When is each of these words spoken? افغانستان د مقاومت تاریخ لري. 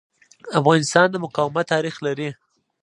افغانستان 0.59 1.07
د 1.11 1.15
مقاومت 1.25 1.65
تاریخ 1.73 1.95
لري. 2.05 2.29